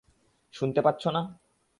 [0.53, 1.21] শুনতে পাচ্ছ না?